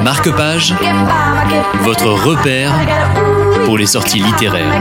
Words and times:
Marque-page, 0.00 0.74
votre 1.82 2.08
repère 2.08 2.72
pour 3.64 3.78
les 3.78 3.86
sorties 3.86 4.18
littéraires. 4.18 4.80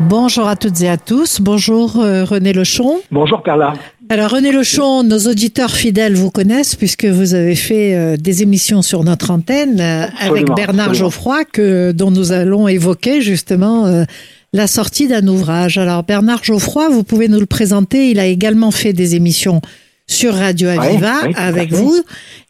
Bonjour 0.00 0.48
à 0.48 0.56
toutes 0.56 0.80
et 0.80 0.88
à 0.88 0.96
tous. 0.96 1.40
Bonjour 1.40 1.98
euh, 1.98 2.24
René 2.24 2.52
Lechon. 2.52 3.00
Bonjour 3.10 3.42
Perla. 3.42 3.74
Alors 4.08 4.30
René 4.30 4.52
Lechon, 4.52 5.02
nos 5.02 5.18
auditeurs 5.18 5.70
fidèles 5.70 6.14
vous 6.14 6.30
connaissent 6.30 6.74
puisque 6.74 7.06
vous 7.06 7.34
avez 7.34 7.54
fait 7.54 7.94
euh, 7.94 8.16
des 8.16 8.42
émissions 8.42 8.82
sur 8.82 9.04
notre 9.04 9.30
antenne 9.30 9.80
euh, 9.80 10.06
avec 10.20 10.46
Bernard 10.46 10.88
absolument. 10.88 10.94
Geoffroy 10.94 11.44
que 11.44 11.92
dont 11.92 12.10
nous 12.10 12.32
allons 12.32 12.68
évoquer 12.68 13.22
justement 13.22 13.86
euh, 13.86 14.04
la 14.52 14.66
sortie 14.66 15.08
d'un 15.08 15.26
ouvrage. 15.26 15.78
Alors 15.78 16.02
Bernard 16.02 16.44
Geoffroy, 16.44 16.88
vous 16.88 17.02
pouvez 17.02 17.28
nous 17.28 17.40
le 17.40 17.46
présenter. 17.46 18.10
Il 18.10 18.18
a 18.18 18.26
également 18.26 18.70
fait 18.70 18.92
des 18.92 19.14
émissions 19.14 19.62
sur 20.06 20.34
Radio 20.34 20.68
Aviva 20.68 21.14
avec 21.36 21.72
vous. 21.72 21.94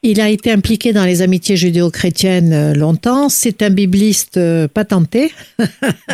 Il 0.03 0.21
a 0.21 0.29
été 0.29 0.53
impliqué 0.53 0.93
dans 0.93 1.05
les 1.05 1.23
amitiés 1.23 1.57
judéo-chrétiennes 1.57 2.53
euh, 2.53 2.75
longtemps. 2.75 3.29
C'est 3.29 3.63
un 3.63 3.71
bibliste 3.71 4.37
euh, 4.37 4.69
patenté. 4.69 5.31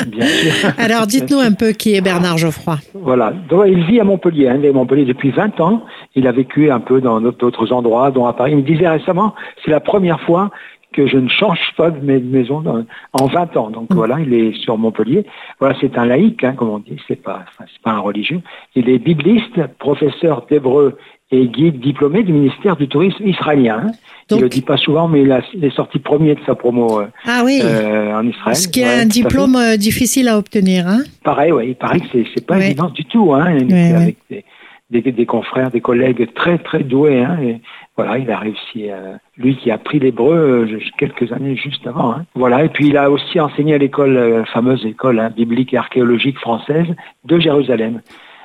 Bien 0.07 0.27
sûr. 0.27 0.71
Alors 0.79 1.07
dites-nous 1.07 1.41
un 1.41 1.53
peu 1.53 1.73
qui 1.73 1.95
est 1.97 2.01
Bernard 2.01 2.39
Geoffroy. 2.39 2.79
Voilà. 2.95 3.33
Donc, 3.49 3.65
il 3.67 3.85
vit 3.87 3.99
à 3.99 4.05
Montpellier. 4.05 4.49
Hein. 4.49 4.57
Il 4.59 4.67
est 4.67 4.69
à 4.69 4.73
Montpellier 4.73 5.07
depuis 5.07 5.31
20 5.31 5.59
ans. 5.61 5.83
Il 6.15 6.27
a 6.29 6.33
vécu 6.33 6.71
un 6.71 6.81
peu 6.81 7.01
dans 7.01 7.21
d'autres 7.21 7.73
endroits, 7.73 8.11
dont 8.11 8.27
à 8.27 8.33
Paris. 8.33 8.53
Il 8.53 8.59
me 8.59 8.63
disait 8.63 8.89
récemment, 8.89 9.35
c'est 9.65 9.71
la 9.71 9.81
première 9.81 10.21
fois 10.21 10.51
que 10.93 11.07
je 11.07 11.17
ne 11.19 11.29
change 11.29 11.59
pas 11.77 11.91
de 11.91 12.05
ma- 12.05 12.19
maison 12.19 12.61
dans- 12.61 12.85
en 13.13 13.27
20 13.27 13.57
ans. 13.57 13.71
Donc 13.71 13.87
voilà, 13.93 14.19
il 14.21 14.33
est 14.35 14.53
sur 14.61 14.77
Montpellier. 14.79 15.25
Voilà, 15.61 15.77
c'est 15.81 15.97
un 15.97 16.05
laïc, 16.07 16.43
hein, 16.45 16.55
comme 16.57 16.69
on 16.71 16.79
dit. 16.79 16.97
C'est 17.07 17.23
pas, 17.23 17.45
c'est 17.59 17.83
pas 17.83 17.93
un 17.93 17.99
religieux. 18.01 18.41
Il 18.75 18.89
est 18.89 18.99
bibliste, 18.99 19.61
professeur 19.79 20.47
d'hébreu 20.51 20.97
et 21.33 21.47
guide 21.47 21.79
diplômé 21.79 22.25
du 22.25 22.33
ministère 22.33 22.75
du 22.77 22.89
tourisme 22.89 23.25
israélien. 23.27 23.83
hein. 23.87 23.91
Donc- 24.29 24.39
il 24.41 24.43
le 24.43 24.49
dit 24.49 24.63
pas 24.63 24.77
souvent, 24.77 25.07
mais 25.09 25.23
il, 25.23 25.31
a- 25.33 25.43
il 25.55 25.65
est 25.65 25.75
sorti 25.75 25.99
premier 26.01 26.35
de 26.35 26.41
sa 26.47 26.55
promo 26.55 27.01
euh, 27.01 27.07
Ah 27.27 27.43
oui. 27.45 27.61
euh, 27.65 28.15
en 28.17 28.27
Israël. 28.27 28.57
Ce 28.57 28.69
qui 28.69 28.81
est 28.81 28.85
Ouais, 28.85 29.01
un 29.03 29.07
diplôme 29.07 29.57
euh, 29.57 29.77
difficile 29.77 30.29
à 30.29 30.39
obtenir. 30.39 30.87
Hein 30.89 31.03
Pareil, 31.25 31.51
ouais, 31.53 31.69
il 31.69 31.75
paraît 31.77 32.01
que 32.01 32.07
c'est, 32.13 32.25
c'est 32.35 32.45
pas 32.47 32.57
Ouais. 32.57 32.67
évident 32.67 32.91
du 32.91 33.05
tout. 33.05 33.33
Hein. 33.35 33.59
Ouais. 33.69 33.93
avec 33.93 34.17
des, 34.29 34.45
des, 34.91 35.01
des 35.01 35.27
confrères, 35.27 35.71
des 35.71 35.81
collègues 35.81 36.33
très 36.35 36.59
très 36.59 36.83
doués. 36.83 37.23
Hein. 37.23 37.39
Et 37.43 37.61
voilà, 37.97 38.19
il 38.19 38.31
a 38.31 38.39
réussi. 38.39 38.91
euh, 38.91 39.17
lui 39.41 39.57
qui 39.57 39.71
a 39.71 39.75
appris 39.75 39.99
l'hébreu 39.99 40.67
euh, 40.71 40.79
quelques 40.99 41.33
années 41.33 41.57
juste 41.57 41.87
avant. 41.87 42.13
Hein. 42.13 42.25
Voilà, 42.35 42.65
et 42.65 42.69
puis 42.69 42.89
il 42.89 42.97
a 42.97 43.11
aussi 43.11 43.41
enseigné 43.41 43.75
à 43.75 43.79
l'école, 43.79 44.17
euh, 44.17 44.45
fameuse 44.45 44.85
école 44.85 45.19
hein, 45.19 45.31
biblique 45.35 45.73
et 45.73 45.79
archéologique 45.79 46.39
française 46.39 46.87
de 47.25 47.39
Jérusalem. 47.39 48.01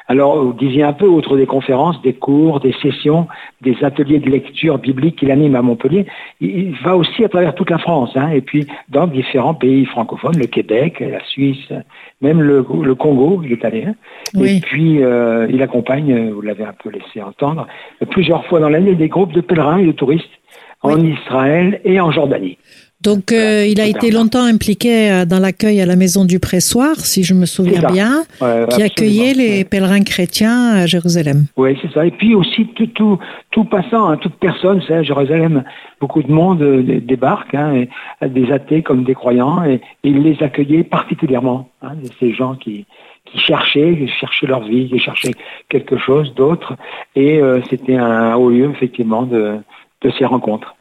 Alors, 0.07 0.43
vous 0.43 0.53
disiez 0.53 0.83
un 0.83 0.93
peu, 0.93 1.07
outre 1.07 1.35
des 1.35 1.47
conférences, 1.47 1.99
des 2.03 2.13
cours, 2.13 2.59
des 2.59 2.73
sessions, 2.81 3.27
des 3.61 3.75
ateliers 3.83 4.19
de 4.19 4.29
lecture 4.29 4.77
biblique 4.77 5.15
qu'il 5.17 5.31
anime 5.31 5.55
à 5.55 5.61
Montpellier, 5.63 6.05
il 6.39 6.75
va 6.83 6.95
aussi 6.95 7.23
à 7.25 7.29
travers 7.29 7.55
toute 7.55 7.71
la 7.71 7.79
France, 7.79 8.11
hein, 8.15 8.29
et 8.29 8.41
puis 8.41 8.67
dans 8.89 9.07
différents 9.07 9.55
pays 9.55 9.85
francophones, 9.85 10.37
le 10.37 10.45
Québec, 10.45 10.99
la 10.99 11.23
Suisse, 11.25 11.71
même 12.21 12.41
le, 12.41 12.65
le 12.83 12.95
Congo, 12.95 13.41
il 13.43 13.51
est 13.51 13.65
allé. 13.65 13.85
hein. 13.85 13.95
Oui. 14.35 14.57
Et 14.57 14.59
puis, 14.61 15.03
euh, 15.03 15.47
il 15.49 15.61
accompagne, 15.63 16.29
vous 16.31 16.41
l'avez 16.41 16.65
un 16.65 16.73
peu 16.73 16.89
laissé 16.89 17.21
entendre, 17.21 17.65
plusieurs 18.11 18.45
fois 18.45 18.59
dans 18.59 18.69
l'année 18.69 18.95
des 18.95 19.07
groupes 19.07 19.33
de 19.33 19.41
pèlerins 19.41 19.79
et 19.79 19.87
de 19.87 19.91
touristes 19.91 20.29
en 20.83 20.99
Israël 21.03 21.81
et 21.83 21.99
en 21.99 22.11
Jordanie. 22.11 22.57
Donc, 23.01 23.31
euh, 23.31 23.35
Voilà, 23.35 23.65
il 23.67 23.81
a 23.81 23.85
été 23.87 24.09
longtemps 24.09 24.43
impliqué 24.45 25.11
euh, 25.11 25.25
dans 25.25 25.37
l'accueil 25.39 25.79
à 25.81 25.85
la 25.85 25.95
maison 25.95 26.25
du 26.25 26.39
pressoir, 26.39 26.95
si 26.95 27.23
je 27.23 27.33
me 27.33 27.45
souviens 27.45 27.81
bien, 27.91 28.23
Ouais, 28.41 28.65
qui 28.71 28.81
accueillait 28.81 29.33
les 29.33 29.63
pèlerins 29.65 30.03
chrétiens 30.03 30.69
à 30.73 30.85
Jérusalem. 30.85 31.45
Oui, 31.57 31.77
c'est 31.81 31.91
ça. 31.91 32.05
Et 32.05 32.11
puis 32.11 32.33
aussi 32.33 32.65
tout, 32.75 32.87
tout, 32.87 33.19
tout 33.51 33.65
passant, 33.65 34.07
hein, 34.09 34.17
toute 34.17 34.35
personne, 34.35 34.81
c'est 34.87 34.95
à 34.95 35.03
Jérusalem, 35.03 35.63
beaucoup 35.99 36.23
de 36.23 36.31
monde 36.31 36.61
euh, 36.61 36.81
dé- 36.81 37.01
débarque, 37.01 37.53
hein, 37.53 37.73
et, 37.75 37.89
euh, 38.23 38.29
des 38.29 38.51
athées 38.51 38.81
comme 38.81 39.03
des 39.03 39.13
croyants, 39.13 39.63
et, 39.63 39.75
et 39.75 40.09
il 40.09 40.23
les 40.23 40.41
accueillait 40.41 40.83
particulièrement. 40.83 41.69
Hein, 41.83 41.91
ces 42.19 42.33
gens 42.33 42.55
qui, 42.55 42.85
qui 43.25 43.39
cherchaient, 43.39 43.95
qui 43.97 44.07
cherchaient 44.07 44.47
leur 44.47 44.63
vie, 44.63 44.89
qui 44.89 44.99
cherchaient 44.99 45.33
quelque 45.69 45.97
chose 45.97 46.33
d'autre, 46.33 46.73
et 47.15 47.39
euh, 47.39 47.59
c'était 47.69 47.97
un 47.97 48.35
haut 48.35 48.49
lieu 48.49 48.69
effectivement 48.71 49.23
de, 49.23 49.57
de 50.05 50.11
ces 50.17 50.25
rencontres. 50.25 50.75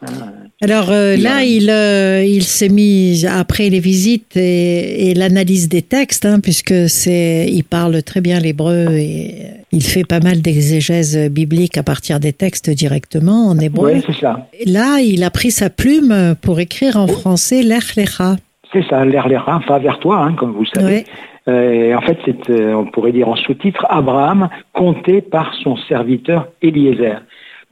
Alors 0.61 0.91
euh, 0.91 1.17
là, 1.17 1.43
il, 1.45 1.71
euh, 1.71 2.23
il 2.23 2.43
s'est 2.43 2.69
mis 2.69 3.25
après 3.27 3.71
les 3.71 3.81
visites 3.81 4.37
et, 4.37 5.11
et 5.11 5.15
l'analyse 5.15 5.69
des 5.69 5.83
textes, 5.83 6.27
hein, 6.27 6.41
puisque 6.41 6.89
c'est, 6.89 7.47
il 7.51 7.65
parle 7.65 8.03
très 8.03 8.21
bien 8.21 8.39
l'hébreu 8.39 8.89
et 8.93 9.47
il 9.73 9.83
fait 9.83 10.05
pas 10.05 10.21
mal 10.21 10.43
d'exégèse 10.43 11.31
biblique 11.31 11.77
à 11.79 11.83
partir 11.83 12.21
des 12.21 12.33
textes 12.33 12.71
directement 12.71 13.49
en 13.49 13.59
hébreu. 13.59 13.95
Oui, 13.95 14.03
c'est 14.07 14.21
ça. 14.21 14.49
Et 14.59 14.69
Là, 14.69 15.01
il 15.01 15.25
a 15.25 15.31
pris 15.31 15.51
sa 15.51 15.71
plume 15.71 16.35
pour 16.41 16.61
écrire 16.61 16.97
en 16.97 17.07
français 17.07 17.63
l'Ech 17.63 17.97
Lecha. 17.97 18.37
C'est 18.73 18.85
ça, 18.89 19.01
reins, 19.01 19.61
va 19.69 19.79
vers 19.79 19.99
toi, 20.01 20.19
hein, 20.19 20.35
comme 20.35 20.53
vous 20.53 20.65
le 20.65 20.81
savez. 20.81 20.97
Ouais. 20.97 21.05
Euh, 21.47 21.73
et 21.73 21.95
en 21.95 22.01
fait, 22.01 22.19
c'est, 22.25 22.51
euh, 22.51 22.75
on 22.75 22.87
pourrait 22.87 23.13
dire 23.13 23.29
en 23.29 23.37
sous-titre, 23.37 23.85
Abraham 23.89 24.49
compté 24.73 25.21
par 25.21 25.55
son 25.63 25.77
serviteur 25.77 26.49
Eliezer. 26.63 27.21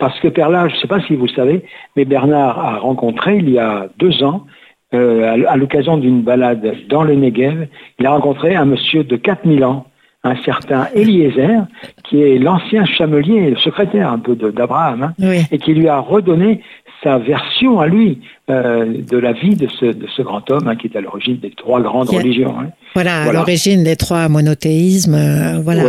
Parce 0.02 0.18
que 0.18 0.26
Perla, 0.26 0.66
je 0.66 0.74
ne 0.74 0.80
sais 0.80 0.88
pas 0.88 1.00
si 1.06 1.14
vous 1.14 1.26
le 1.26 1.32
savez, 1.32 1.62
mais 1.94 2.04
Bernard 2.04 2.58
a 2.58 2.78
rencontré 2.78 3.36
il 3.36 3.48
y 3.50 3.58
a 3.60 3.86
deux 4.00 4.24
ans, 4.24 4.46
euh, 4.94 5.44
à, 5.48 5.56
l'occasion 5.56 5.96
d'une 5.96 6.22
balade 6.22 6.74
dans 6.88 7.04
le 7.04 7.14
Negev, 7.14 7.68
il 8.00 8.06
a 8.06 8.10
rencontré 8.10 8.56
un 8.56 8.64
monsieur 8.64 9.04
de 9.04 9.14
4000 9.14 9.64
ans, 9.64 9.86
un 10.24 10.34
certain 10.44 10.88
Eliezer, 10.96 11.66
qui 12.02 12.20
est 12.20 12.36
l'ancien 12.40 12.84
chamelier, 12.84 13.50
le 13.50 13.56
secrétaire 13.58 14.10
un 14.10 14.18
peu 14.18 14.34
d'Abraham, 14.34 15.02
hein, 15.04 15.12
Oui. 15.20 15.42
et 15.52 15.58
qui 15.58 15.72
lui 15.72 15.86
a 15.86 16.00
redonné 16.00 16.62
sa 17.04 17.18
version 17.18 17.78
à 17.78 17.86
lui 17.86 18.18
euh, 18.50 18.84
de 19.08 19.18
la 19.18 19.32
vie 19.32 19.54
de 19.54 19.68
ce, 19.68 19.86
de 19.86 20.06
ce 20.16 20.22
grand 20.22 20.50
homme 20.50 20.66
hein, 20.66 20.74
qui 20.74 20.88
est 20.88 20.96
à 20.96 21.00
l'origine 21.00 21.36
des 21.36 21.50
trois 21.50 21.80
grandes 21.80 22.10
religions. 22.10 22.54
hein. 22.60 22.70
Voilà, 22.94 23.20
à 23.20 23.24
Voilà. 23.24 23.38
l'origine 23.38 23.84
des 23.84 23.94
trois 23.94 24.28
monothéismes, 24.28 25.14
euh, 25.14 25.60
voilà. 25.62 25.84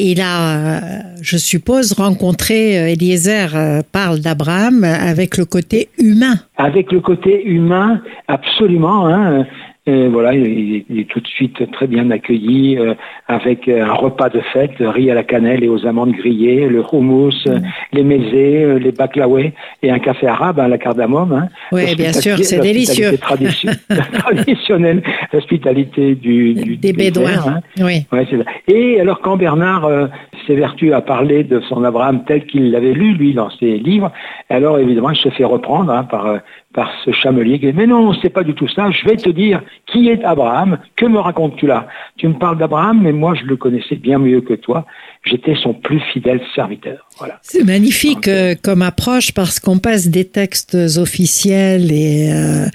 Et 0.00 0.12
il 0.12 0.20
a, 0.20 0.54
euh, 0.54 0.80
je 1.22 1.36
suppose, 1.36 1.92
rencontré 1.92 2.78
euh, 2.78 2.92
Eliezer 2.92 3.56
euh, 3.56 3.80
parle 3.90 4.20
d'Abraham 4.20 4.84
avec 4.84 5.36
le 5.36 5.44
côté 5.44 5.88
humain. 5.98 6.36
Avec 6.56 6.92
le 6.92 7.00
côté 7.00 7.44
humain, 7.44 8.00
absolument. 8.28 9.08
Hein, 9.08 9.44
et 9.88 10.08
voilà, 10.08 10.34
il 10.34 10.76
est, 10.76 10.84
il 10.90 11.00
est 11.00 11.04
tout 11.08 11.20
de 11.20 11.26
suite 11.26 11.70
très 11.72 11.86
bien 11.86 12.10
accueilli 12.10 12.76
euh, 12.78 12.94
avec 13.26 13.68
un 13.68 13.92
repas 13.94 14.28
de 14.28 14.40
fête, 14.52 14.72
riz 14.80 15.10
à 15.10 15.14
la 15.14 15.22
cannelle 15.24 15.64
et 15.64 15.68
aux 15.68 15.86
amandes 15.86 16.12
grillées, 16.12 16.68
le 16.68 16.82
houmous, 16.92 17.32
euh, 17.46 17.58
les 17.92 18.04
mezés, 18.04 18.64
euh, 18.64 18.78
les 18.78 18.92
baklaoués 18.92 19.52
et 19.82 19.90
un 19.90 19.98
café 19.98 20.26
arabe 20.26 20.60
à 20.60 20.68
la 20.68 20.78
cardamome. 20.78 21.32
Hein, 21.32 21.48
Oui, 21.72 21.94
bien 21.96 22.12
sûr, 22.12 22.36
L'hospitalité- 22.36 22.44
c'est 22.44 22.56
l'hospitalité 22.56 22.72
délicieux. 22.72 23.18
tradition- 23.18 23.72
traditionnelle 24.12 25.02
hospitalité 25.32 26.14
du, 26.14 26.54
du 26.54 26.76
Des 26.76 26.92
Bédouins. 26.92 27.30
hein. 27.46 27.60
Oui. 27.80 28.06
Ouais. 28.12 28.26
Et 28.68 29.00
alors 29.00 29.20
quand 29.20 29.36
Bernard 29.36 29.84
euh, 29.86 30.06
s'évertue 30.46 30.92
à 30.92 31.00
parler 31.00 31.44
de 31.44 31.60
son 31.68 31.84
Abraham 31.84 32.24
tel 32.26 32.44
qu'il 32.46 32.70
l'avait 32.70 32.92
lu, 32.92 33.14
lui, 33.14 33.32
dans 33.34 33.50
ses 33.50 33.78
livres, 33.78 34.12
alors 34.50 34.78
évidemment, 34.78 35.10
il 35.10 35.16
se 35.16 35.28
fait 35.30 35.44
reprendre 35.44 35.92
hein, 35.92 36.04
par, 36.04 36.26
euh, 36.26 36.38
par 36.74 36.90
ce 37.04 37.12
chamelier 37.12 37.58
qui 37.58 37.66
dit, 37.66 37.72
mais 37.74 37.86
non, 37.86 38.12
c'est 38.20 38.30
pas 38.30 38.42
du 38.44 38.54
tout 38.54 38.68
ça, 38.68 38.90
je 38.90 39.04
vais 39.08 39.16
te 39.16 39.30
dire 39.30 39.62
qui 39.86 40.08
est 40.08 40.22
Abraham, 40.24 40.78
que 40.96 41.06
me 41.06 41.18
racontes-tu 41.18 41.66
là? 41.66 41.88
Tu 42.16 42.28
me 42.28 42.34
parles 42.34 42.58
d'Abraham, 42.58 43.00
mais 43.02 43.12
moi 43.12 43.34
je 43.34 43.44
le 43.46 43.56
connaissais 43.56 43.96
bien 43.96 44.18
mieux 44.18 44.40
que 44.40 44.54
toi, 44.54 44.86
j'étais 45.24 45.54
son 45.62 45.74
plus 45.74 46.00
fidèle 46.12 46.40
serviteur. 46.54 47.06
Voilà. 47.18 47.38
C'est 47.42 47.64
magnifique 47.64 48.28
euh, 48.28 48.54
comme 48.62 48.82
approche 48.82 49.32
parce 49.32 49.60
qu'on 49.60 49.78
passe 49.78 50.08
des 50.08 50.24
textes 50.26 50.76
officiels 50.96 51.90
et 51.92 52.30
euh, 52.32 52.66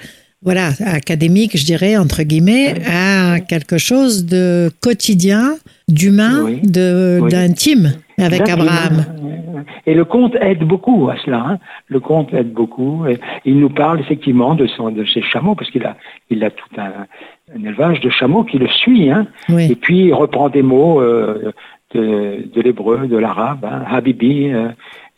voilà 0.42 0.70
académiques, 0.84 1.56
je 1.56 1.64
dirais 1.64 1.96
entre 1.96 2.22
guillemets, 2.22 2.74
à 2.86 3.40
quelque 3.40 3.78
chose 3.78 4.26
de 4.26 4.70
quotidien, 4.82 5.54
d'humain, 5.88 6.42
Oui. 6.44 6.60
de 6.62 7.20
Oui. 7.22 7.30
d'intime 7.30 7.94
avec 8.18 8.40
Exactement. 8.40 8.68
Abraham. 8.70 9.64
Et 9.86 9.94
le 9.94 10.04
conte 10.04 10.36
aide 10.40 10.64
beaucoup 10.64 11.08
à 11.10 11.16
cela. 11.24 11.44
hein. 11.46 11.58
Le 11.88 12.00
conte 12.00 12.32
aide 12.34 12.52
beaucoup. 12.52 13.06
Et 13.06 13.18
il 13.44 13.58
nous 13.58 13.70
parle 13.70 14.00
effectivement 14.00 14.54
de, 14.54 14.66
son, 14.66 14.90
de 14.90 15.04
ses 15.04 15.22
chameaux, 15.22 15.54
parce 15.54 15.70
qu'il 15.70 15.84
a, 15.84 15.96
il 16.30 16.42
a 16.44 16.50
tout 16.50 16.68
un, 16.78 17.06
un 17.54 17.64
élevage 17.64 18.00
de 18.00 18.10
chameaux 18.10 18.44
qui 18.44 18.58
le 18.58 18.68
suit. 18.68 19.10
Hein. 19.10 19.26
Oui. 19.48 19.70
Et 19.70 19.74
puis 19.76 20.06
il 20.06 20.14
reprend 20.14 20.48
des 20.48 20.62
mots 20.62 21.00
euh, 21.00 21.52
de, 21.94 22.48
de 22.52 22.60
l'hébreu, 22.60 23.06
de 23.06 23.16
l'arabe, 23.16 23.64
hein, 23.64 23.82
Habibi. 23.90 24.52
euh, 24.52 24.68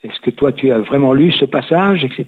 est-ce 0.05 0.21
que 0.21 0.31
toi 0.31 0.53
tu 0.53 0.71
as 0.71 0.79
vraiment 0.79 1.12
lu 1.15 1.32
ce 1.32 1.44
passage, 1.47 2.05
etc. 2.05 2.26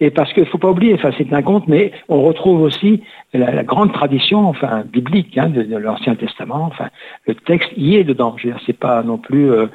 Et 0.00 0.10
parce 0.10 0.32
qu'il 0.32 0.46
faut 0.46 0.58
pas 0.58 0.70
oublier, 0.70 0.94
enfin 0.94 1.10
c'est 1.16 1.32
un 1.32 1.42
conte, 1.42 1.68
mais 1.68 1.92
on 2.08 2.22
retrouve 2.22 2.62
aussi 2.62 3.02
la, 3.32 3.52
la 3.52 3.62
grande 3.62 3.92
tradition, 3.92 4.48
enfin 4.48 4.82
biblique, 4.90 5.38
hein, 5.38 5.48
de, 5.48 5.62
de 5.62 5.76
l'Ancien 5.76 6.16
Testament. 6.16 6.64
Enfin, 6.72 6.88
le 7.28 7.34
texte 7.36 7.70
y 7.76 7.96
est 7.96 8.04
dedans. 8.04 8.34
Je 8.38 8.48
veux 8.48 8.54
dire, 8.54 8.62
c'est 8.66 8.76
pas 8.76 9.02
non 9.04 9.18
plus 9.18 9.48
euh, 9.52 9.66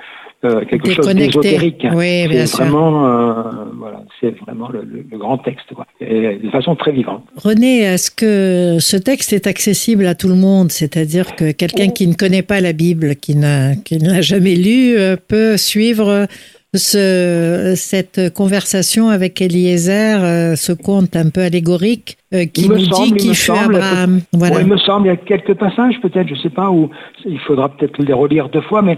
euh, 0.45 0.63
quelque 0.69 0.93
chose 0.93 1.13
d'ésotérique. 1.13 1.85
Oui, 1.93 2.27
bien 2.27 2.45
c'est 2.45 2.55
sûr. 2.55 2.65
vraiment, 2.65 3.05
euh, 3.05 3.33
voilà, 3.77 4.03
c'est 4.19 4.33
vraiment 4.39 4.69
le, 4.69 4.81
le- 4.83 5.05
le 5.11 5.17
grand 5.17 5.37
texte, 5.39 5.73
quoi, 5.75 5.85
et 5.99 6.37
de 6.41 6.49
façon 6.49 6.75
très 6.75 6.91
vivante. 6.91 7.23
René, 7.35 7.79
est-ce 7.81 8.09
que 8.11 8.77
ce 8.79 8.95
texte 8.97 9.33
est 9.33 9.47
accessible 9.47 10.05
à 10.05 10.15
tout 10.15 10.29
le 10.29 10.35
monde? 10.35 10.71
C'est-à-dire 10.71 11.35
que 11.35 11.51
quelqu'un 11.51 11.89
qui 11.89 12.07
ne 12.07 12.13
connaît 12.13 12.41
pas 12.43 12.61
la 12.61 12.73
Bible, 12.73 13.15
qui 13.15 13.35
n'a 13.35 13.75
qui 13.75 13.97
ne 13.97 14.09
l'a 14.11 14.21
jamais 14.21 14.55
lu, 14.55 14.97
euh, 14.97 15.15
peut 15.27 15.57
suivre 15.57 16.27
ce, 16.73 17.73
cette 17.75 18.31
conversation 18.33 19.09
avec 19.09 19.41
Eliezer, 19.41 20.23
euh, 20.23 20.55
ce 20.55 20.71
conte 20.71 21.15
un 21.15 21.29
peu 21.29 21.41
allégorique, 21.41 22.17
euh, 22.33 22.45
qui 22.45 22.69
nous 22.69 22.77
dit 22.77 23.13
qui 23.13 23.33
fut 23.33 23.51
Abraham. 23.51 24.21
Voilà. 24.33 24.61
il 24.61 24.67
me 24.67 24.77
semble, 24.77 25.07
il 25.07 25.09
y 25.09 25.13
a 25.13 25.17
quelques 25.17 25.55
passages 25.55 25.99
peut-être, 26.01 26.27
je 26.27 26.35
ne 26.35 26.39
sais 26.39 26.49
pas, 26.49 26.69
où 26.69 26.89
il 27.25 27.39
faudra 27.39 27.69
peut-être 27.69 27.97
les 28.01 28.13
relire 28.13 28.49
deux 28.49 28.61
fois, 28.61 28.81
mais 28.81 28.97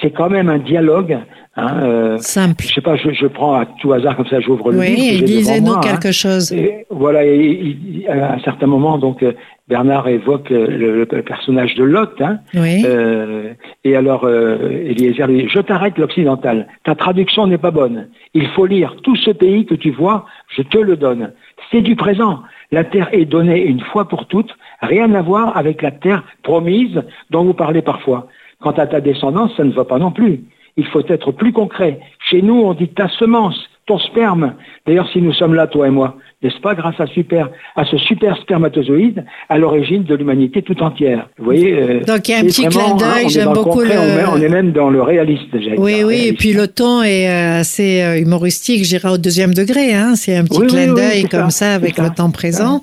c'est 0.00 0.10
quand 0.10 0.30
même 0.30 0.48
un 0.48 0.58
dialogue. 0.58 1.18
Hein, 1.56 1.82
euh, 1.82 2.18
Simple. 2.18 2.64
Je 2.64 2.74
sais 2.74 2.80
pas, 2.80 2.96
je, 2.96 3.10
je, 3.12 3.26
prends 3.26 3.54
à 3.54 3.66
tout 3.66 3.92
hasard 3.92 4.16
comme 4.16 4.28
ça, 4.28 4.40
j'ouvre 4.40 4.70
le 4.70 4.82
livre. 4.82 4.96
Oui, 4.98 5.22
disez-nous 5.22 5.72
hein. 5.72 5.80
quelque 5.82 6.12
chose. 6.12 6.52
Et, 6.52 6.86
voilà, 6.90 7.24
et, 7.24 7.76
à 8.08 8.34
un 8.34 8.38
certain 8.40 8.66
moment, 8.66 8.98
donc 8.98 9.24
Bernard 9.70 10.08
évoque 10.08 10.50
le, 10.50 11.04
personnage 11.22 11.76
de 11.76 11.84
Lot. 11.84 12.20
Hein, 12.20 12.40
oui. 12.54 12.82
euh, 12.84 13.54
et 13.84 13.94
alors, 13.94 14.24
euh, 14.24 14.84
Eliezer 14.84 15.28
dit, 15.28 15.48
je 15.48 15.60
t'arrête 15.60 15.96
l'occidental. 15.96 16.66
Ta 16.84 16.96
traduction 16.96 17.46
n'est 17.46 17.58
pas 17.58 17.70
bonne. 17.70 18.08
Il 18.34 18.48
faut 18.48 18.66
lire 18.66 18.96
tout 19.04 19.14
ce 19.14 19.30
pays 19.30 19.66
que 19.66 19.76
tu 19.76 19.92
vois, 19.92 20.26
je 20.56 20.62
te 20.62 20.76
le 20.76 20.96
donne. 20.96 21.32
C'est 21.70 21.82
du 21.82 21.94
présent. 21.94 22.40
La 22.72 22.84
terre 22.84 23.08
est 23.12 23.24
donnée 23.24 23.64
une 23.64 23.80
fois 23.80 24.08
pour 24.08 24.26
toutes, 24.26 24.54
rien 24.80 25.12
à 25.14 25.22
voir 25.22 25.56
avec 25.56 25.82
la 25.82 25.90
terre 25.90 26.22
promise 26.42 27.02
dont 27.30 27.44
vous 27.44 27.54
parlez 27.54 27.82
parfois. 27.82 28.28
Quant 28.60 28.70
à 28.72 28.86
ta 28.86 29.00
descendance, 29.00 29.56
ça 29.56 29.64
ne 29.64 29.72
va 29.72 29.84
pas 29.84 29.98
non 29.98 30.12
plus. 30.12 30.44
Il 30.76 30.86
faut 30.86 31.02
être 31.08 31.32
plus 31.32 31.52
concret. 31.52 31.98
Chez 32.30 32.42
nous, 32.42 32.60
on 32.62 32.74
dit 32.74 32.88
ta 32.88 33.08
semence, 33.08 33.58
ton 33.86 33.98
sperme. 33.98 34.54
D'ailleurs, 34.86 35.08
si 35.08 35.20
nous 35.20 35.32
sommes 35.32 35.54
là, 35.54 35.66
toi 35.66 35.88
et 35.88 35.90
moi, 35.90 36.16
n'est-ce 36.42 36.58
pas, 36.60 36.74
grâce 36.74 36.98
à, 36.98 37.06
super, 37.06 37.50
à 37.76 37.84
ce 37.84 37.98
super 37.98 38.36
spermatozoïde 38.38 39.24
à 39.48 39.58
l'origine 39.58 40.04
de 40.04 40.14
l'humanité 40.14 40.62
tout 40.62 40.82
entière. 40.82 41.28
Vous 41.38 41.44
voyez 41.44 41.74
euh, 41.74 42.00
Donc 42.00 42.28
il 42.28 42.32
y 42.32 42.34
a 42.34 42.38
un 42.38 42.44
petit 42.44 42.64
clin 42.66 42.96
d'œil, 42.96 43.28
j'aime 43.28 43.52
beaucoup 43.52 43.80
le... 43.80 43.90
On 44.32 44.40
est 44.40 44.48
même 44.48 44.72
dans 44.72 44.88
le 44.88 45.02
réaliste. 45.02 45.54
Oui, 45.76 46.02
oui, 46.02 46.28
et 46.28 46.32
puis 46.32 46.52
le 46.52 46.66
ton 46.66 47.02
est 47.02 47.28
euh, 47.28 47.60
assez 47.60 48.02
euh, 48.02 48.18
humoristique, 48.18 48.84
j'irai 48.84 49.10
au 49.10 49.18
deuxième 49.18 49.52
degré. 49.52 49.94
Hein. 49.94 50.14
C'est 50.16 50.36
un 50.36 50.44
petit 50.44 50.66
clin 50.66 50.94
d'œil 50.94 51.24
comme 51.24 51.50
ça, 51.50 51.74
avec 51.74 51.98
le 51.98 52.08
temps 52.08 52.30
présent. 52.30 52.80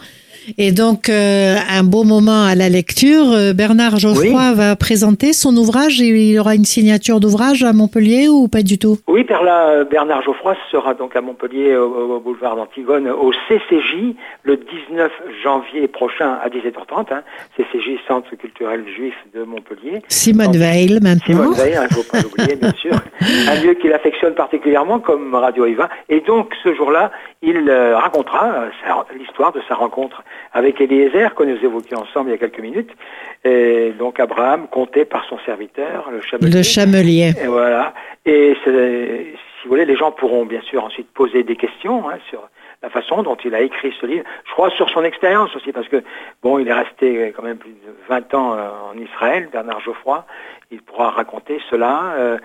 Et 0.58 0.72
donc, 0.72 1.10
euh, 1.10 1.56
un 1.70 1.84
beau 1.84 2.04
moment 2.04 2.46
à 2.46 2.56
la 2.56 2.70
lecture. 2.70 3.34
Euh, 3.34 3.54
Bernard 3.54 3.98
Geoffroy 3.98 4.54
va 4.54 4.76
présenter 4.78 5.34
son 5.34 5.56
ouvrage. 5.58 6.00
Il 6.00 6.32
y 6.32 6.40
aura 6.40 6.56
une 6.56 6.64
signature 6.64 7.20
d'ouvrage 7.20 7.64
à 7.64 7.74
Montpellier 7.74 8.30
ou 8.30 8.48
pas 8.48 8.62
du 8.62 8.80
tout? 8.80 8.98
Oui, 9.08 9.26
euh, 9.30 9.84
Bernard 9.84 10.22
Geoffroy 10.22 10.56
sera 10.72 10.94
donc 10.94 11.16
à 11.16 11.22
Montpellier, 11.22 11.76
au, 11.76 12.20
boulevard 12.20 12.56
d'Antigone, 12.56 13.10
au 13.10 13.34
CCJ, 13.48 14.16
le 14.44 14.58
19 14.90 15.12
janvier 15.44 15.88
prochain 15.88 16.38
à 16.42 16.48
17h30. 16.48 17.14
Hein. 17.14 17.24
CCJ, 17.58 18.00
Centre 18.08 18.34
culturel 18.36 18.86
juif 18.96 19.16
de 19.36 19.44
Montpellier. 19.44 20.02
Simone 20.08 20.56
Veil, 20.56 21.00
maintenant. 21.02 21.26
Simone 21.26 21.54
Veil, 21.56 21.78
il 21.78 21.84
ne 21.84 22.04
faut 22.04 22.10
pas 22.10 22.22
l'oublier, 22.22 22.56
bien 22.56 22.74
sûr. 22.74 22.94
Un 23.50 23.62
lieu 23.62 23.74
qu'il 23.74 23.92
affectionne 23.92 24.34
particulièrement, 24.34 25.00
comme 25.00 25.36
Radio 25.36 25.66
Eva. 25.66 25.90
Et 26.08 26.22
donc, 26.22 26.54
ce 26.64 26.74
jour-là, 26.74 27.12
il 27.42 27.70
racontera 27.70 28.66
l'histoire 29.18 29.52
de 29.52 29.62
sa 29.68 29.76
rencontre 29.76 30.24
avec 30.54 30.80
Eliezer, 30.82 31.36
que 31.36 31.44
nous 31.44 31.58
évoquions 31.64 32.00
ensemble 32.00 32.30
il 32.30 32.34
y 32.34 32.36
a 32.36 32.38
quelques 32.38 32.60
minutes. 32.60 32.92
Et 33.44 33.94
donc 33.98 34.20
Abraham, 34.20 34.68
compté 34.68 35.06
par 35.06 35.26
son 35.26 35.38
serviteur, 35.46 36.10
le 36.12 36.22
chamelier. 36.22 36.58
Le 36.58 36.64
chamelier. 36.64 37.34
Et 37.42 37.48
voilà. 37.48 37.94
Et 38.26 38.56
si 38.64 38.70
vous 39.64 39.70
voulez, 39.70 39.86
les 39.86 39.96
gens 39.96 40.12
pourront 40.12 40.46
bien 40.46 40.62
sûr 40.62 40.84
ensuite 40.84 41.08
poser 41.14 41.44
des 41.44 41.56
questions 41.56 42.10
hein, 42.10 42.18
sur 42.30 42.50
la 42.84 42.90
façon 42.90 43.24
dont 43.24 43.38
il 43.44 43.56
a 43.56 43.62
écrit 43.62 43.94
ce 44.00 44.06
livre. 44.06 44.24
Je 44.46 44.52
crois 44.52 44.70
sur 44.72 44.90
son 44.90 45.04
expérience 45.04 45.56
aussi, 45.56 45.72
parce 45.72 45.88
que 45.88 46.04
bon, 46.44 46.60
il 46.60 46.68
est 46.68 46.74
resté 46.74 47.34
quand 47.36 47.44
même 47.44 47.58
plus 47.58 47.72
de 47.72 47.96
20 48.10 48.34
ans 48.34 48.54
euh, 48.54 48.70
en 48.92 48.98
Israël, 48.98 49.50
Bernard 49.52 49.82
Geoffroy. 49.82 50.26
Il 50.72 50.82
pourra 50.82 51.12
raconter 51.12 51.60
cela. 51.70 52.14
Euh, 52.18 52.38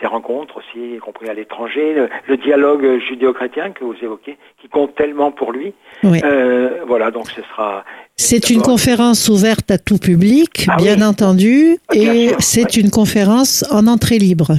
ses 0.00 0.06
rencontres 0.06 0.56
aussi, 0.58 0.96
y 0.96 0.98
compris 0.98 1.28
à 1.28 1.34
l'étranger, 1.34 2.08
le, 2.26 2.36
dialogue 2.36 2.98
judéo-chrétien 3.06 3.70
que 3.70 3.84
vous 3.84 3.94
évoquez, 4.02 4.38
qui 4.60 4.68
compte 4.68 4.94
tellement 4.94 5.30
pour 5.30 5.52
lui. 5.52 5.74
Euh, 6.04 6.80
voilà, 6.86 7.10
donc 7.10 7.28
ce 7.30 7.42
sera. 7.42 7.84
C'est 8.16 8.50
une 8.50 8.62
conférence 8.62 9.28
ouverte 9.28 9.70
à 9.70 9.78
tout 9.78 9.98
public, 9.98 10.66
ah 10.68 10.76
bien 10.76 11.02
entendu, 11.02 11.76
ah, 11.88 11.94
et 11.94 12.30
c'est 12.38 12.76
une 12.76 12.90
conférence 12.90 13.64
en 13.70 13.86
entrée 13.86 14.18
libre. 14.18 14.52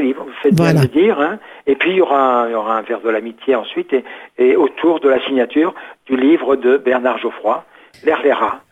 Libre, 0.00 0.24
vous 0.24 0.32
faites 0.42 0.54
bien 0.54 0.74
de 0.74 0.86
dire. 0.86 1.20
Hein. 1.20 1.38
Et 1.66 1.74
puis 1.74 1.90
il 1.90 1.96
y, 1.96 2.00
aura 2.00 2.42
un, 2.42 2.48
il 2.48 2.52
y 2.52 2.54
aura 2.54 2.78
un 2.78 2.82
verre 2.82 3.00
de 3.00 3.10
l'amitié 3.10 3.54
ensuite, 3.54 3.92
et, 3.92 4.04
et 4.38 4.56
autour 4.56 5.00
de 5.00 5.08
la 5.08 5.24
signature 5.24 5.74
du 6.06 6.16
livre 6.16 6.56
de 6.56 6.76
Bernard 6.76 7.18
Geoffroy, 7.18 7.64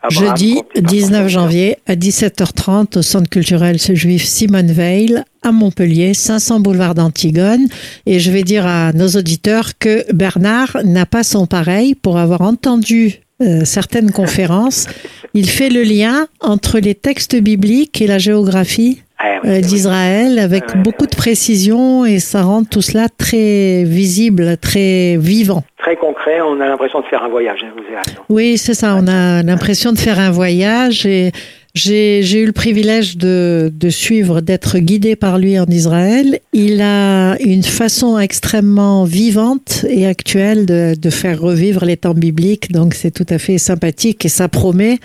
Jeudi 0.09 0.61
19 0.75 1.27
janvier 1.27 1.77
à 1.87 1.95
17h30 1.95 2.99
au 2.99 3.01
Centre 3.01 3.29
culturel 3.29 3.77
juif 3.79 4.23
Simone 4.23 4.71
Veil 4.71 5.21
à 5.41 5.51
Montpellier, 5.51 6.13
500 6.13 6.59
boulevard 6.59 6.95
d'Antigone. 6.95 7.67
Et 8.05 8.19
je 8.19 8.31
vais 8.31 8.43
dire 8.43 8.65
à 8.65 8.93
nos 8.93 9.07
auditeurs 9.07 9.77
que 9.77 10.11
Bernard 10.13 10.77
n'a 10.83 11.05
pas 11.05 11.23
son 11.23 11.47
pareil 11.47 11.95
pour 11.95 12.17
avoir 12.17 12.41
entendu 12.41 13.21
euh, 13.41 13.65
certaines 13.65 14.11
conférences. 14.13 14.87
Il 15.33 15.49
fait 15.49 15.69
le 15.69 15.83
lien 15.83 16.27
entre 16.39 16.79
les 16.79 16.95
textes 16.95 17.35
bibliques 17.35 18.01
et 18.01 18.07
la 18.07 18.17
géographie 18.19 19.01
ah 19.17 19.39
euh, 19.45 19.61
d'Israël 19.61 20.39
avec 20.39 20.63
ah 20.69 20.77
beaucoup 20.77 21.05
de 21.07 21.15
précision 21.15 22.05
et 22.05 22.19
ça 22.19 22.41
rend 22.41 22.63
tout 22.63 22.81
cela 22.81 23.07
très 23.09 23.83
visible, 23.83 24.57
très 24.57 25.17
vivant. 25.17 25.63
Très 25.77 25.95
concret, 25.95 26.41
on 26.41 26.59
a 26.59 26.67
l'impression 26.67 27.01
de 27.01 27.05
faire 27.05 27.23
un 27.23 27.29
voyage. 27.29 27.59
Hein, 27.63 27.71
vous 27.75 28.35
oui, 28.35 28.57
c'est 28.57 28.73
ça, 28.73 28.97
on 28.99 29.07
a 29.07 29.43
l'impression 29.43 29.91
de 29.91 29.99
faire 29.99 30.19
un 30.19 30.31
voyage 30.31 31.05
et 31.05 31.31
j'ai 31.75 32.41
eu 32.41 32.45
le 32.45 32.51
privilège 32.53 33.17
de, 33.17 33.71
de 33.73 33.89
suivre, 33.89 34.41
d'être 34.41 34.79
guidé 34.79 35.15
par 35.15 35.37
lui 35.37 35.59
en 35.59 35.65
Israël. 35.65 36.39
Il 36.53 36.81
a 36.81 37.35
une 37.39 37.63
façon 37.63 38.17
extrêmement 38.17 39.03
vivante 39.03 39.85
et 39.89 40.07
actuelle 40.07 40.65
de, 40.65 40.95
de 40.97 41.09
faire 41.09 41.39
revivre 41.39 41.85
les 41.85 41.97
temps 41.97 42.13
bibliques, 42.13 42.71
donc 42.71 42.93
c'est 42.93 43.11
tout 43.11 43.25
à 43.29 43.37
fait 43.37 43.57
sympathique 43.57 44.25
et 44.25 44.29
ça 44.29 44.47
promet 44.47 44.99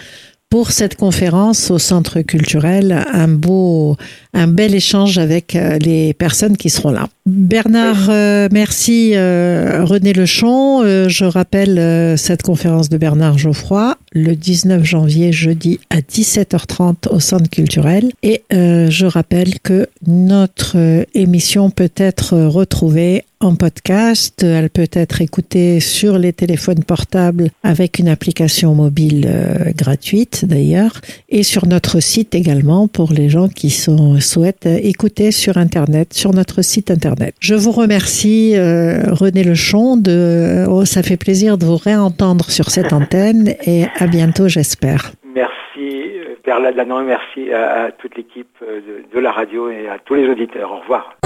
pour 0.51 0.73
cette 0.73 0.97
conférence 0.97 1.71
au 1.71 1.79
Centre 1.79 2.23
culturel, 2.23 3.07
un 3.13 3.29
beau, 3.29 3.97
un 4.33 4.47
bel 4.47 4.75
échange 4.75 5.19
avec 5.19 5.57
euh, 5.57 5.79
les 5.79 6.15
personnes 6.15 6.57
qui 6.57 6.71
seront 6.71 6.91
là. 6.91 7.09
Bernard, 7.27 8.09
euh, 8.09 8.49
merci 8.51 9.13
euh, 9.15 9.85
René 9.85 10.13
Lechon. 10.13 10.83
je 11.09 11.25
rappelle 11.25 12.19
cette 12.19 12.43
conférence 12.43 12.89
de 12.89 12.97
Bernard 12.97 13.39
Geoffroy 13.39 13.97
le 14.13 14.35
19 14.35 14.85
janvier, 14.85 15.33
jeudi 15.33 15.79
à 15.91 16.01
17h30 16.01 17.09
au 17.11 17.21
Centre 17.21 17.49
culturel. 17.49 18.11
Et 18.23 18.43
je 18.51 19.07
rappelle 19.07 19.61
que 19.61 19.89
notre 20.07 20.77
émission 21.15 21.71
peut 21.71 21.93
être 21.97 22.37
retrouvée 22.37 23.25
en 23.41 23.55
podcast. 23.55 24.43
Elle 24.43 24.71
peut 24.71 24.89
être 24.93 25.23
écoutée 25.23 25.81
sur 25.81 26.19
les 26.19 26.33
téléphones 26.33 26.83
portables 26.83 27.51
avec 27.63 27.99
une 27.99 28.09
application 28.09 28.75
mobile 28.75 29.31
gratuite 29.77 30.45
d'ailleurs 30.45 31.01
et 31.29 31.43
sur 31.43 31.67
notre 31.67 32.01
site 32.01 32.35
également 32.35 32.89
pour 32.89 33.13
les 33.13 33.29
gens 33.29 33.49
qui 33.49 33.71
sont, 33.71 34.20
souhaitent 34.21 34.67
écouter 34.67 35.33
sur 35.33 35.57
Internet, 35.57 36.15
sur 36.15 36.33
notre 36.33 36.63
site 36.63 36.91
Internet. 36.91 37.35
Je 37.41 37.55
vous 37.55 37.73
remercie 37.73 38.55
euh, 38.57 39.13
René 39.13 39.45
Lechon. 39.45 39.97
De, 39.97 40.67
oh, 40.69 40.85
ça 40.85 41.03
fait 41.03 41.17
plaisir 41.17 41.59
de 41.59 41.65
vous 41.65 41.77
réentendre 41.77 42.51
sur 42.51 42.71
cette 42.71 42.93
antenne 42.93 43.55
et 43.67 43.87
à 43.99 44.07
bientôt 44.07 44.49
j'espère. 44.49 45.13
Merci 45.35 46.11
Père 46.43 46.61
Ladlanon, 46.61 47.03
merci 47.05 47.53
à, 47.53 47.91
toute 47.93 48.17
l'équipe 48.17 48.49
euh, 48.63 48.81
de, 48.81 49.15
de 49.15 49.21
la 49.21 49.33
radio 49.33 49.71
et 49.71 49.89
à 49.89 49.99
tous 49.99 50.15
les 50.15 50.29
auditeurs. 50.29 50.73
Au 50.73 50.81
revoir. 50.81 51.17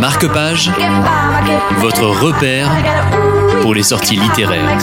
Marque-page, 0.00 0.70
votre 1.78 2.04
repère 2.24 2.68
pour 3.62 3.74
les 3.74 3.82
sorties 3.82 4.16
littéraires. 4.16 4.78